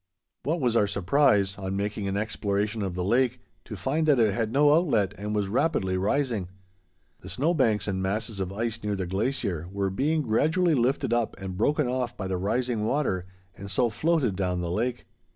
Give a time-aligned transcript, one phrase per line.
[0.41, 4.33] What was our surprise, on making an exploration of the lake, to find that it
[4.33, 6.49] had no outlet and was rapidly rising!
[7.19, 11.39] The snow banks and masses of ice near the glacier were being gradually lifted up
[11.39, 15.05] and broken off by the rising water, and so floated down the lake.